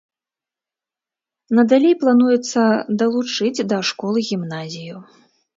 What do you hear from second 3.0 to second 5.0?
далучыць да школы гімназію.